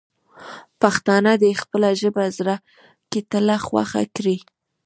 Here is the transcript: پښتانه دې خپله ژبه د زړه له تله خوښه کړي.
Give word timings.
پښتانه 0.81 1.31
دې 1.41 1.51
خپله 1.61 1.89
ژبه 2.01 2.21
د 2.27 2.33
زړه 2.37 2.55
له 3.15 3.21
تله 3.31 3.55
خوښه 3.65 4.01
کړي. 4.15 4.37